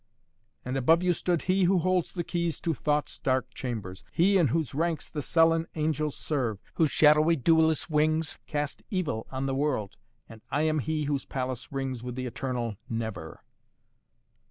[0.65, 4.47] And above you stood he who holds the keys to thought's dark chambers, he in
[4.47, 9.97] whose ranks the sullen angels serve, whose shadowy dewless wings cast evil on the world.
[10.27, 13.43] And I am he whose palace rings with the eternal Never!"